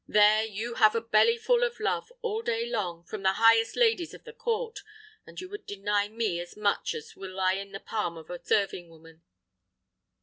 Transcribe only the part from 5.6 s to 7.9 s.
deny me as much as will lie in the